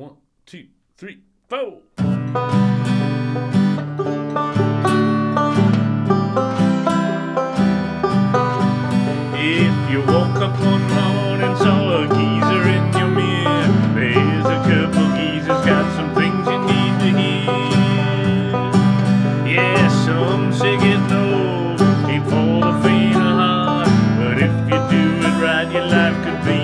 [0.00, 0.64] One, two,
[0.96, 1.18] three,
[1.50, 1.82] four.
[9.36, 15.06] If you woke up one morning, saw a geezer in your mirror, there's a couple
[15.18, 17.52] geezers got some things you need to hear.
[19.54, 21.78] Yeah, some say getting old
[22.08, 26.40] ain't for the faint of heart, but if you do it right, your life could
[26.46, 26.59] be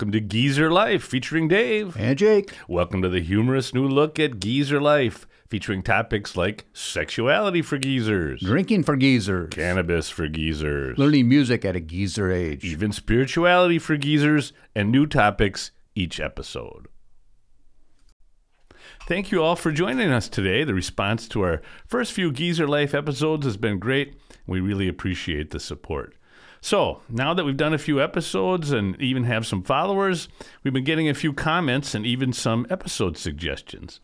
[0.00, 1.94] Welcome to Geezer Life featuring Dave.
[1.94, 2.54] And Jake.
[2.66, 8.40] Welcome to the humorous new look at Geezer Life, featuring topics like sexuality for geezers,
[8.40, 9.50] Drinking for geezers.
[9.50, 12.64] cannabis for geezers, Learning music at a geezer age.
[12.64, 16.88] even spirituality for geezers, and new topics each episode.
[19.06, 20.64] Thank you all for joining us today.
[20.64, 24.14] The response to our first few Geezer Life episodes has been great.
[24.46, 26.14] We really appreciate the support.
[26.62, 30.28] So, now that we've done a few episodes and even have some followers,
[30.62, 34.00] we've been getting a few comments and even some episode suggestions.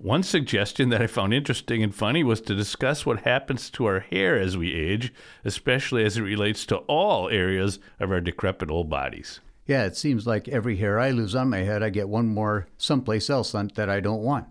[0.00, 4.00] One suggestion that I found interesting and funny was to discuss what happens to our
[4.00, 5.12] hair as we age,
[5.44, 9.40] especially as it relates to all areas of our decrepit old bodies.
[9.66, 12.68] Yeah, it seems like every hair I lose on my head, I get one more
[12.78, 14.46] someplace else that I don't want.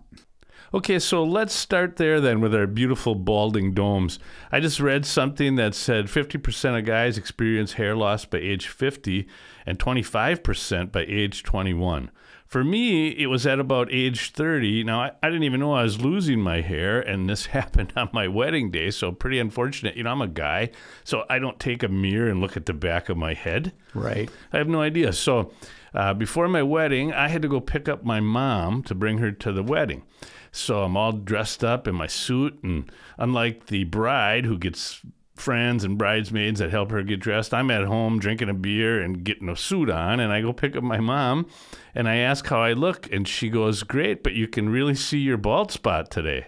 [0.74, 4.18] Okay, so let's start there then with our beautiful balding domes.
[4.52, 9.26] I just read something that said 50% of guys experience hair loss by age 50
[9.64, 12.10] and 25% by age 21.
[12.44, 14.84] For me, it was at about age 30.
[14.84, 18.10] Now, I, I didn't even know I was losing my hair, and this happened on
[18.12, 19.96] my wedding day, so pretty unfortunate.
[19.96, 20.70] You know, I'm a guy,
[21.02, 23.72] so I don't take a mirror and look at the back of my head.
[23.94, 24.30] Right.
[24.52, 25.14] I have no idea.
[25.14, 25.50] So,
[25.94, 29.32] uh, before my wedding, I had to go pick up my mom to bring her
[29.32, 30.02] to the wedding.
[30.52, 35.02] So I'm all dressed up in my suit, and unlike the bride who gets
[35.34, 39.22] friends and bridesmaids that help her get dressed, I'm at home drinking a beer and
[39.22, 40.18] getting a suit on.
[40.20, 41.46] And I go pick up my mom,
[41.94, 45.18] and I ask how I look, and she goes, "Great, but you can really see
[45.18, 46.46] your bald spot today."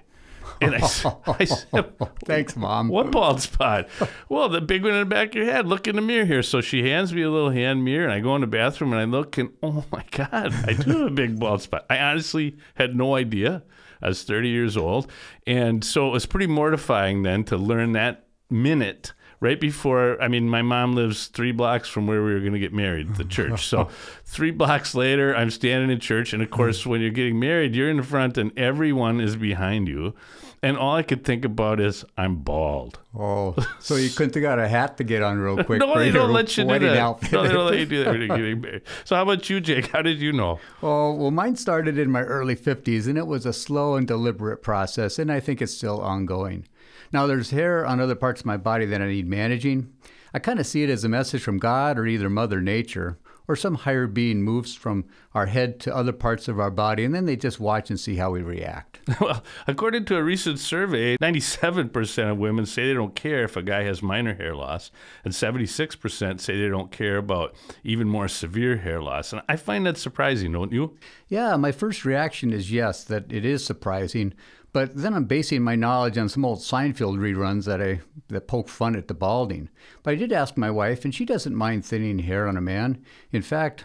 [0.60, 0.78] And I,
[1.38, 1.92] I said,
[2.24, 2.88] Thanks, Mom.
[2.88, 3.88] what bald spot?
[4.28, 5.66] well, the big one in the back of your head.
[5.66, 6.42] Look in the mirror here.
[6.42, 9.00] So she hands me a little hand mirror, and I go in the bathroom and
[9.00, 11.86] I look, and oh my God, I do have a big bald spot.
[11.88, 13.62] I honestly had no idea.
[14.02, 15.10] I was 30 years old.
[15.46, 20.20] And so it was pretty mortifying then to learn that minute right before.
[20.22, 23.16] I mean, my mom lives three blocks from where we were going to get married,
[23.16, 23.66] the church.
[23.66, 23.88] So
[24.24, 26.32] three blocks later, I'm standing in church.
[26.32, 29.88] And of course, when you're getting married, you're in the front and everyone is behind
[29.88, 30.14] you.
[30.62, 32.98] And all I could think about is, I'm bald.
[33.18, 36.10] Oh, so you couldn't have got a hat to get on real quick no, they
[36.10, 36.96] don't let you do that.
[36.98, 37.32] outfit.
[37.32, 38.82] No, they don't let you do that when you're getting married.
[39.04, 39.86] So how about you, Jake?
[39.88, 40.60] How did you know?
[40.82, 44.62] Oh, well, mine started in my early 50s, and it was a slow and deliberate
[44.62, 46.66] process, and I think it's still ongoing.
[47.10, 49.92] Now, there's hair on other parts of my body that I need managing.
[50.34, 53.18] I kind of see it as a message from God or either Mother Nature
[53.50, 57.12] or some higher being moves from our head to other parts of our body, and
[57.12, 59.00] then they just watch and see how we react.
[59.20, 63.62] Well, according to a recent survey, 97% of women say they don't care if a
[63.62, 64.92] guy has minor hair loss,
[65.24, 69.32] and 76% say they don't care about even more severe hair loss.
[69.32, 70.96] And I find that surprising, don't you?
[71.28, 74.32] Yeah, my first reaction is yes, that it is surprising.
[74.72, 78.68] But then I'm basing my knowledge on some old Seinfeld reruns that I that poke
[78.68, 79.68] fun at the balding.
[80.02, 83.04] But I did ask my wife, and she doesn't mind thinning hair on a man.
[83.32, 83.84] In fact,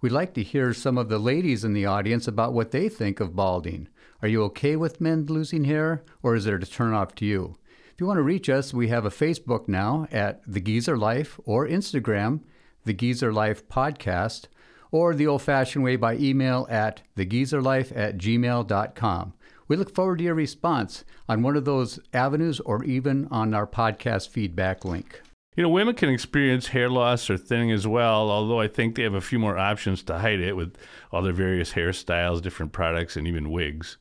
[0.00, 3.18] we'd like to hear some of the ladies in the audience about what they think
[3.18, 3.88] of balding.
[4.22, 7.56] Are you okay with men losing hair, or is it a turn off to you?
[7.92, 11.40] If you want to reach us, we have a Facebook now at The Geezer Life
[11.44, 12.40] or Instagram,
[12.84, 14.46] The Geezer Life Podcast,
[14.92, 19.32] or the old fashioned way by email at thegeezerlife at gmail.com.
[19.72, 23.66] We look forward to your response on one of those avenues or even on our
[23.66, 25.22] podcast feedback link.
[25.56, 29.02] You know, women can experience hair loss or thinning as well, although I think they
[29.02, 30.76] have a few more options to hide it with
[31.10, 33.96] all their various hairstyles, different products, and even wigs.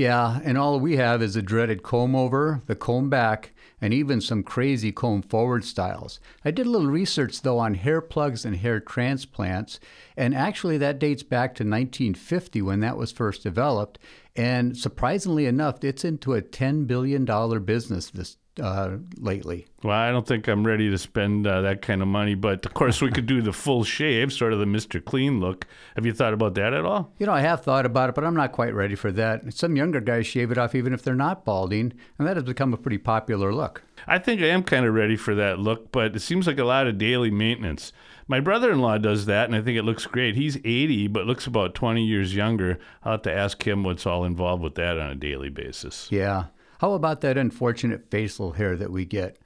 [0.00, 3.52] Yeah, and all we have is the dreaded comb over, the comb back,
[3.82, 6.20] and even some crazy comb forward styles.
[6.42, 9.78] I did a little research though on hair plugs and hair transplants,
[10.16, 13.98] and actually that dates back to 1950 when that was first developed.
[14.34, 17.26] And surprisingly enough, it's into a $10 billion
[17.62, 19.66] business this uh, lately.
[19.82, 22.74] Well, I don't think I'm ready to spend uh, that kind of money, but of
[22.74, 25.02] course we could do the full shave, sort of the Mr.
[25.04, 25.66] Clean look.
[25.96, 27.12] Have you thought about that at all?
[27.18, 29.54] You know, I have thought about it, but I'm not quite ready for that.
[29.54, 32.74] Some younger guys shave it off even if they're not balding, and that has become
[32.74, 33.82] a pretty popular look.
[34.06, 36.64] I think I am kind of ready for that look, but it seems like a
[36.64, 37.92] lot of daily maintenance.
[38.28, 40.36] My brother in law does that, and I think it looks great.
[40.36, 42.78] He's 80, but looks about 20 years younger.
[43.02, 46.06] I'll have to ask him what's all involved with that on a daily basis.
[46.12, 46.44] Yeah.
[46.80, 49.36] How about that unfortunate facial hair that we get?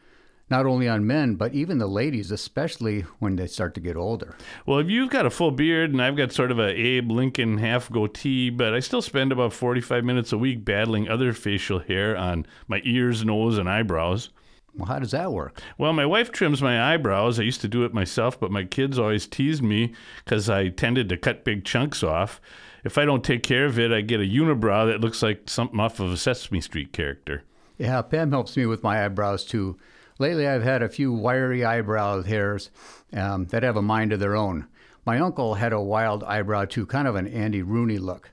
[0.48, 4.36] Not only on men, but even the ladies, especially when they start to get older.
[4.66, 7.58] Well, if you've got a full beard and I've got sort of a Abe Lincoln
[7.58, 12.16] half goatee, but I still spend about 45 minutes a week battling other facial hair
[12.16, 14.30] on my ears, nose, and eyebrows.
[14.72, 15.60] Well, how does that work?
[15.76, 17.40] Well, my wife trims my eyebrows.
[17.40, 19.92] I used to do it myself, but my kids always teased me
[20.24, 22.40] because I tended to cut big chunks off.
[22.84, 25.80] If I don't take care of it, I get a unibrow that looks like something
[25.80, 27.42] off of a Sesame Street character.
[27.78, 29.78] Yeah, Pam helps me with my eyebrows too.
[30.18, 32.70] Lately, I've had a few wiry eyebrow hairs
[33.12, 34.66] um, that have a mind of their own.
[35.06, 38.30] My uncle had a wild eyebrow too, kind of an Andy Rooney look.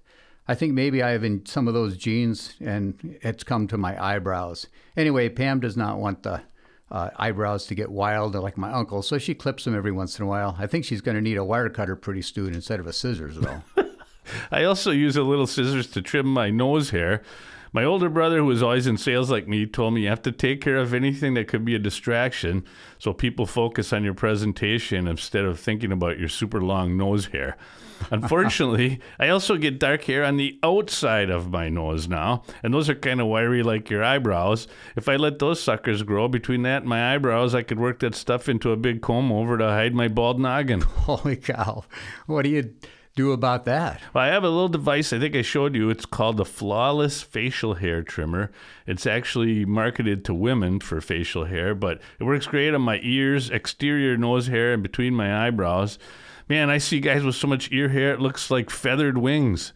[0.47, 4.01] I think maybe I have in some of those genes, and it's come to my
[4.03, 4.67] eyebrows.
[4.97, 6.41] Anyway, Pam does not want the
[6.91, 10.25] uh, eyebrows to get wild like my uncle, so she clips them every once in
[10.25, 10.57] a while.
[10.59, 13.37] I think she's going to need a wire cutter pretty soon instead of a scissors,
[13.37, 13.63] though.
[14.51, 17.21] I also use a little scissors to trim my nose hair.
[17.73, 20.31] My older brother, who was always in sales like me, told me you have to
[20.33, 22.65] take care of anything that could be a distraction
[22.97, 27.55] so people focus on your presentation instead of thinking about your super long nose hair.
[28.11, 32.89] Unfortunately, I also get dark hair on the outside of my nose now, and those
[32.89, 34.67] are kind of wiry like your eyebrows.
[34.95, 38.15] If I let those suckers grow between that and my eyebrows, I could work that
[38.15, 40.81] stuff into a big comb over to hide my bald noggin.
[41.05, 41.85] Holy cow.
[42.25, 42.73] What do you
[43.15, 44.01] do about that?
[44.13, 45.89] Well, I have a little device I think I showed you.
[45.89, 48.51] It's called the Flawless Facial Hair Trimmer.
[48.87, 53.49] It's actually marketed to women for facial hair, but it works great on my ears,
[53.49, 55.99] exterior nose hair, and between my eyebrows.
[56.47, 59.73] Man, I see guys with so much ear hair, it looks like feathered wings.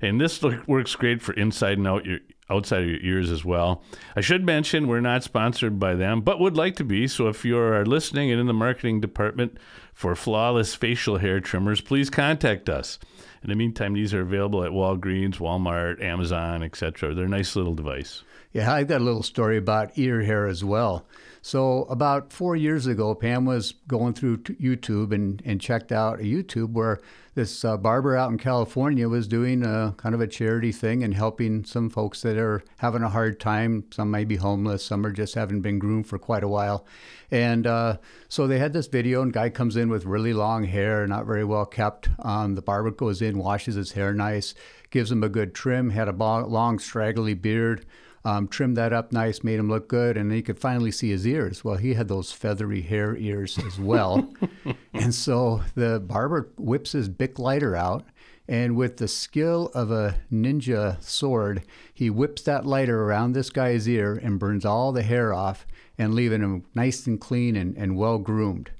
[0.00, 2.20] And this look, works great for inside and out your
[2.50, 3.82] outside of your ears as well.
[4.16, 7.06] I should mention we're not sponsored by them, but would like to be.
[7.06, 9.58] So if you are listening and in the marketing department
[9.98, 13.00] for flawless facial hair trimmers, please contact us.
[13.42, 17.12] In the meantime, these are available at Walgreens, Walmart, Amazon, etc.
[17.16, 18.22] They're a nice little device.
[18.52, 21.04] Yeah, I've got a little story about ear hair as well.
[21.40, 26.24] So, about four years ago, Pam was going through YouTube and, and checked out a
[26.24, 27.00] YouTube where
[27.34, 31.14] this uh, barber out in California was doing a kind of a charity thing and
[31.14, 33.84] helping some folks that are having a hard time.
[33.92, 36.84] Some may be homeless, some are just haven't been groomed for quite a while.
[37.30, 37.98] And uh,
[38.28, 41.44] so they had this video, and guy comes in with really long hair, not very
[41.44, 42.08] well kept.
[42.18, 44.54] Um, the barber goes in, washes his hair nice,
[44.90, 47.86] gives him a good trim, had a long, straggly beard
[48.28, 51.08] um, trimmed that up nice, made him look good, and then you could finally see
[51.08, 51.64] his ears.
[51.64, 54.30] Well, he had those feathery hair ears as well.
[54.92, 58.04] and so the barber whips his Bic lighter out,
[58.46, 61.62] and with the skill of a ninja sword,
[61.94, 65.66] he whips that lighter around this guy's ear and burns all the hair off
[65.96, 68.70] and leaving him nice and clean and, and well groomed.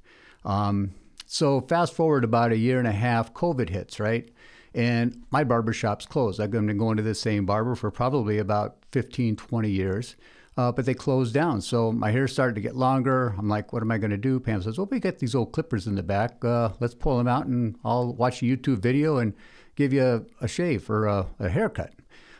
[0.45, 0.91] Um,
[1.25, 4.29] so fast forward about a year and a half, COVID hits, right?
[4.73, 6.39] And my barber shop's closed.
[6.39, 10.15] I've been going to the same barber for probably about 15, 20 years.
[10.57, 11.61] Uh, but they closed down.
[11.61, 13.33] So my hair started to get longer.
[13.37, 14.41] I'm like, what am I going to do?
[14.41, 16.43] Pam says, well, we got these old clippers in the back.
[16.43, 19.33] Uh, let's pull them out and I'll watch a YouTube video and
[19.75, 21.93] give you a, a shave or a, a haircut.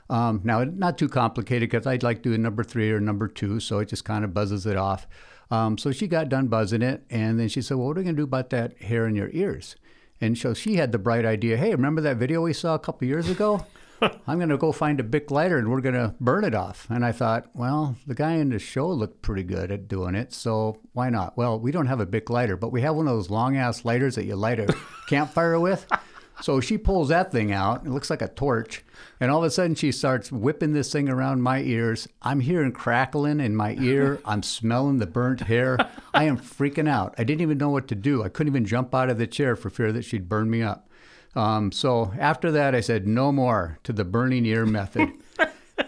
[0.10, 3.60] Um, now, not too complicated because I'd like to doing number three or number two,
[3.60, 5.08] so it just kind of buzzes it off.
[5.52, 8.06] Um, so she got done buzzing it, and then she said, Well, what are we
[8.06, 9.76] going to do about that hair in your ears?
[10.22, 13.08] And so she had the bright idea hey, remember that video we saw a couple
[13.08, 13.66] years ago?
[14.02, 16.88] I'm going to go find a Bic lighter and we're going to burn it off.
[16.90, 20.32] And I thought, well, the guy in the show looked pretty good at doing it,
[20.34, 21.38] so why not?
[21.38, 23.84] Well, we don't have a Bic lighter, but we have one of those long ass
[23.84, 24.74] lighters that you light a
[25.10, 25.86] campfire with.
[26.42, 27.86] So she pulls that thing out.
[27.86, 28.84] It looks like a torch.
[29.20, 32.08] And all of a sudden, she starts whipping this thing around my ears.
[32.22, 34.20] I'm hearing crackling in my ear.
[34.26, 35.78] I'm smelling the burnt hair.
[36.14, 37.16] I am freaking out.
[37.18, 38.24] I didn't even know what to do.
[38.24, 40.90] I couldn't even jump out of the chair for fear that she'd burn me up.
[41.36, 45.12] Um, so after that, I said no more to the burning ear method.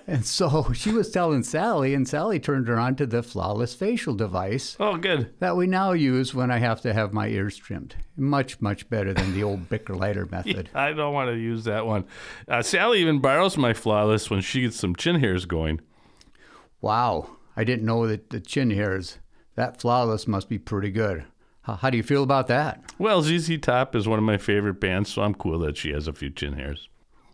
[0.07, 4.13] And so she was telling Sally, and Sally turned her on to the flawless facial
[4.15, 4.75] device.
[4.79, 5.33] Oh, good.
[5.39, 7.95] That we now use when I have to have my ears trimmed.
[8.17, 10.69] Much, much better than the old Bic lighter method.
[10.73, 12.05] Yeah, I don't want to use that one.
[12.47, 15.81] Uh, Sally even borrows my flawless when she gets some chin hairs going.
[16.81, 17.37] Wow.
[17.55, 19.19] I didn't know that the chin hairs,
[19.55, 21.25] that flawless must be pretty good.
[21.63, 22.81] How, how do you feel about that?
[22.97, 26.07] Well, ZZ Top is one of my favorite bands, so I'm cool that she has
[26.07, 26.89] a few chin hairs.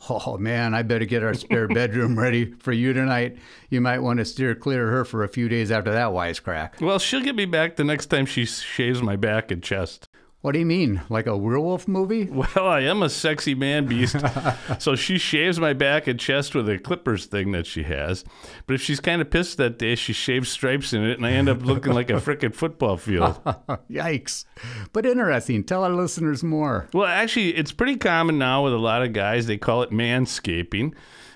[0.10, 3.38] Oh man, I better get our spare bedroom ready for you tonight.
[3.70, 6.80] You might want to steer clear of her for a few days after that wisecrack.
[6.80, 10.07] Well, she'll get me back the next time she shaves my back and chest.
[10.42, 11.02] What do you mean?
[11.10, 12.26] Like a werewolf movie?
[12.56, 14.16] Well, I am a sexy man beast.
[14.80, 18.24] so she shaves my back and chest with a clippers thing that she has.
[18.68, 21.32] But if she's kind of pissed that day, she shaves stripes in it, and I
[21.32, 23.44] end up looking like a frickin' football field.
[23.90, 24.46] Yikes.
[24.94, 25.64] But interesting.
[25.64, 26.88] Tell our listeners more.
[26.94, 29.48] Well, actually, it's pretty common now with a lot of guys.
[29.48, 30.94] They call it manscaping.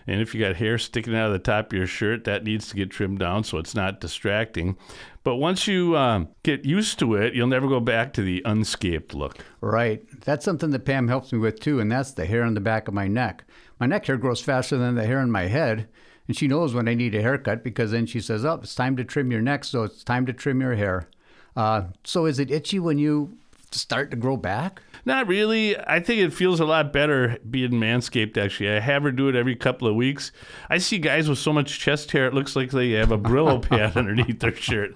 [0.07, 2.69] And if you got hair sticking out of the top of your shirt, that needs
[2.69, 4.77] to get trimmed down so it's not distracting.
[5.23, 9.13] But once you um, get used to it, you'll never go back to the unscaped
[9.13, 9.37] look.
[9.61, 10.03] Right.
[10.21, 12.87] That's something that Pam helps me with too, and that's the hair on the back
[12.87, 13.43] of my neck.
[13.79, 15.87] My neck hair grows faster than the hair on my head,
[16.27, 18.95] and she knows when I need a haircut because then she says, Oh, it's time
[18.97, 21.09] to trim your neck, so it's time to trim your hair.
[21.55, 23.37] Uh, so is it itchy when you
[23.79, 24.81] start to grow back?
[25.05, 25.77] Not really.
[25.77, 28.69] I think it feels a lot better being manscaped, actually.
[28.69, 30.31] I have her do it every couple of weeks.
[30.69, 33.61] I see guys with so much chest hair, it looks like they have a Brillo
[33.69, 34.91] pad underneath their shirt.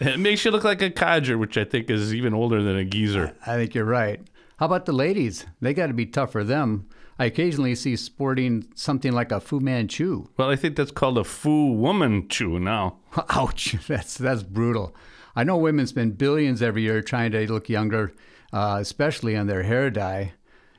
[0.00, 2.84] It makes you look like a codger, which I think is even older than a
[2.84, 3.36] geezer.
[3.46, 4.20] I think you're right.
[4.56, 5.44] How about the ladies?
[5.60, 6.88] They got to be tough for them.
[7.18, 10.28] I occasionally see sporting something like a Fu Manchu.
[10.36, 12.96] Well, I think that's called a Fu Woman Chew now.
[13.30, 14.96] Ouch, that's, that's brutal.
[15.34, 18.12] I know women spend billions every year trying to look younger
[18.52, 20.34] uh, especially on their hair dye.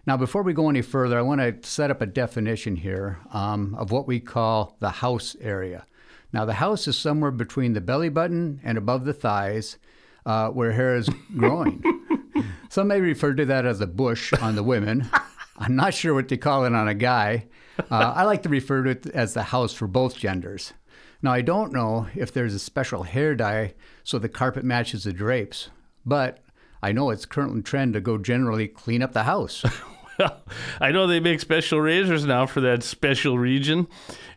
[0.05, 3.73] Now, before we go any further, I want to set up a definition here um,
[3.75, 5.85] of what we call the house area.
[6.33, 9.77] Now, the house is somewhere between the belly button and above the thighs
[10.25, 11.83] uh, where hair is growing.
[12.69, 15.09] Some may refer to that as a bush on the women.
[15.57, 17.47] I'm not sure what they call it on a guy.
[17.79, 20.73] Uh, I like to refer to it as the house for both genders.
[21.23, 25.13] Now, I don't know if there's a special hair dye so the carpet matches the
[25.13, 25.69] drapes,
[26.05, 26.39] but
[26.81, 29.63] I know it's currently trend to go generally clean up the house.
[30.19, 30.43] well,
[30.81, 33.87] I know they make special razors now for that special region,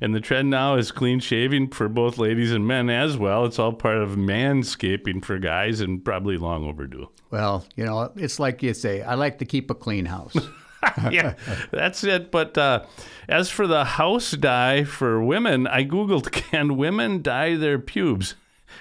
[0.00, 3.45] and the trend now is clean shaving for both ladies and men as well.
[3.47, 7.09] It's all part of manscaping for guys and probably long overdue.
[7.33, 10.37] Well, you know, it's like you say, I like to keep a clean house.
[11.11, 11.35] yeah,
[11.71, 12.30] that's it.
[12.30, 12.85] But uh,
[13.28, 18.35] as for the house dye for women, I Googled can women dye their pubes?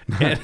[0.19, 0.39] and,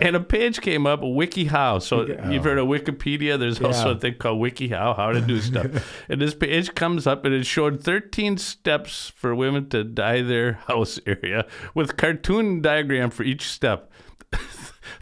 [0.00, 1.82] and, a page came up, WikiHow.
[1.82, 3.38] So you've heard of Wikipedia.
[3.38, 3.66] There's yeah.
[3.66, 6.04] also a thing called WikiHow, how to do stuff.
[6.08, 10.52] and this page comes up, and it showed 13 steps for women to dye their
[10.52, 13.90] house area with cartoon diagram for each step.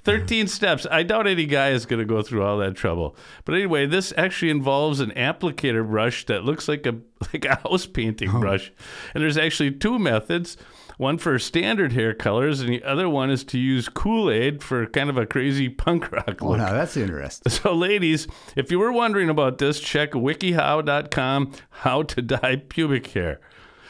[0.05, 0.87] 13 steps.
[0.91, 3.17] I doubt any guy is going to go through all that trouble.
[3.45, 6.99] But anyway, this actually involves an applicator brush that looks like a
[7.33, 8.41] like a house painting oh.
[8.41, 8.73] brush.
[9.15, 10.57] And there's actually two methods
[11.01, 14.85] one for standard hair colors, and the other one is to use Kool Aid for
[14.85, 16.61] kind of a crazy punk rock oh, look.
[16.61, 17.51] Oh, now that's interesting.
[17.61, 23.41] So, ladies, if you were wondering about this, check wikihow.com how to dye pubic hair.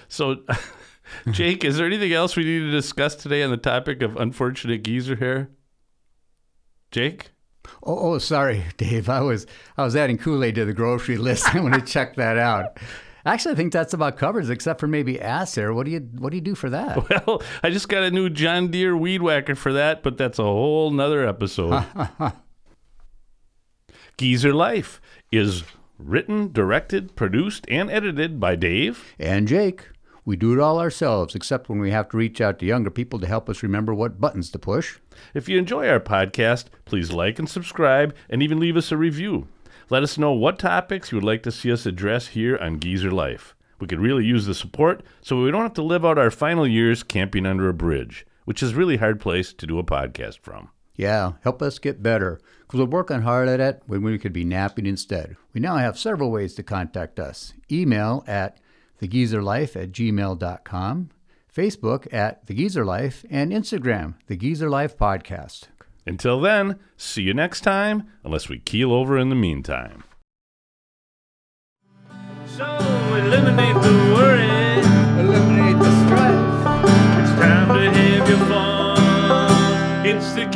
[0.07, 0.45] So,
[1.33, 4.85] Jake, is there anything else we need to discuss today on the topic of unfortunate
[4.85, 5.51] geezer hair?
[6.91, 7.31] Jake?
[7.83, 9.09] Oh, oh, sorry, Dave.
[9.09, 11.55] I was I was adding Kool Aid to the grocery list.
[11.55, 12.79] I want to check that out.
[13.27, 15.75] Actually, I think that's about covers, except for maybe ass hair.
[15.75, 16.97] What do you What do you do for that?
[17.27, 20.45] Well, I just got a new John Deere weed whacker for that, but that's a
[20.45, 21.85] whole nother episode.
[24.17, 25.65] Geezer Life is
[25.99, 29.89] written, directed, produced, and edited by Dave and Jake.
[30.25, 33.19] We do it all ourselves, except when we have to reach out to younger people
[33.21, 34.99] to help us remember what buttons to push.
[35.35, 39.49] If you enjoy our podcast, please like and subscribe, and even leave us a review.
[39.89, 43.11] Let us know what topics you would like to see us address here on Geezer
[43.11, 43.57] Life.
[43.81, 46.67] We could really use the support so we don't have to live out our final
[46.67, 50.69] years camping under a bridge, which is really hard place to do a podcast from.
[50.95, 54.45] Yeah, help us get better, because we're working hard at it when we could be
[54.45, 55.37] napping instead.
[55.55, 57.55] We now have several ways to contact us.
[57.73, 58.59] Email at
[59.01, 61.11] thegeezerlife at gmail.com,
[61.55, 65.65] Facebook at The Geezer Life, and Instagram, The Geezer Life Podcast.
[66.07, 70.05] Until then, see you next time, unless we keel over in the meantime.
[72.47, 74.79] So eliminate the worry,
[75.21, 76.85] eliminate the strife.
[77.21, 80.07] It's time to have your fun.
[80.07, 80.47] It's the